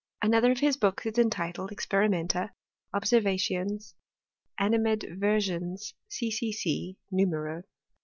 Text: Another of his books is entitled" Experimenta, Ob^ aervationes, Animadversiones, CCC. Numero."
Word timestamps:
Another 0.23 0.51
of 0.51 0.61
his 0.61 0.77
books 0.77 1.05
is 1.05 1.19
entitled" 1.19 1.69
Experimenta, 1.71 2.49
Ob^ 2.91 3.03
aervationes, 3.21 3.93
Animadversiones, 4.59 5.93
CCC. 6.11 6.95
Numero." 7.11 7.61